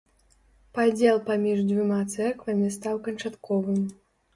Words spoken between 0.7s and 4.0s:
Падзел паміж дзвюма цэрквамі стаў канчатковым.